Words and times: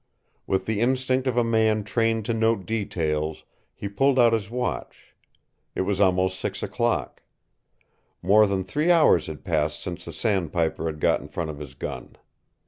With 0.47 0.65
the 0.65 0.79
instinct 0.81 1.27
of 1.27 1.37
a 1.37 1.43
man 1.43 1.83
trained 1.83 2.25
to 2.25 2.33
note 2.33 2.65
details, 2.65 3.43
he 3.75 3.87
pulled 3.87 4.17
out 4.17 4.33
his 4.33 4.49
watch. 4.49 5.15
It 5.75 5.81
was 5.81 6.01
almost 6.01 6.39
six 6.39 6.63
o'clock. 6.63 7.21
More 8.23 8.47
than 8.47 8.63
three 8.63 8.89
hours 8.89 9.27
had 9.27 9.43
passed 9.45 9.79
since 9.79 10.03
the 10.05 10.11
sandpiper 10.13 10.87
had 10.87 11.01
got 11.01 11.21
in 11.21 11.27
front 11.27 11.51
of 11.51 11.59
his 11.59 11.75
gun. 11.75 12.15